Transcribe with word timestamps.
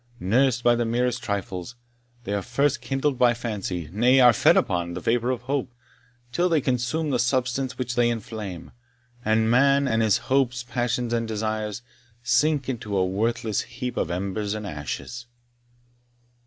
Nursed 0.19 0.63
by 0.63 0.73
the 0.73 0.83
merest 0.83 1.21
trifles, 1.21 1.75
they 2.23 2.33
are 2.33 2.41
first 2.41 2.81
kindled 2.81 3.19
by 3.19 3.35
fancy 3.35 3.87
nay, 3.93 4.19
are 4.19 4.33
fed 4.33 4.57
upon 4.57 4.95
the 4.95 4.99
vapour 4.99 5.29
of 5.29 5.43
hope, 5.43 5.71
till 6.31 6.49
they 6.49 6.59
consume 6.59 7.11
the 7.11 7.19
substance 7.19 7.77
which 7.77 7.93
they 7.93 8.09
inflame; 8.09 8.71
and 9.23 9.51
man, 9.51 9.87
and 9.87 10.01
his 10.01 10.17
hopes, 10.25 10.63
passions, 10.63 11.13
and 11.13 11.27
desires, 11.27 11.83
sink 12.23 12.67
into 12.67 12.97
a 12.97 13.05
worthless 13.05 13.61
heap 13.61 13.95
of 13.95 14.09
embers 14.09 14.55
and 14.55 14.65
ashes!" 14.65 15.27